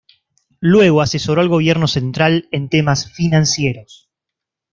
Luego 0.61 1.01
asesoró 1.01 1.41
al 1.41 1.47
gobierno 1.47 1.85
central 1.87 2.49
en 2.51 2.69
temas 2.69 3.13
financieros. 3.13 4.09